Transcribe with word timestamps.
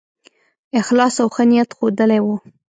اخلاص 0.81 1.15
او 1.21 1.27
ښه 1.35 1.43
نیت 1.49 1.69
ښودلی 1.77 2.19
وو. 2.25 2.35